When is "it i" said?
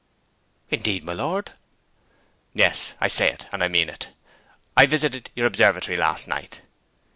3.87-4.87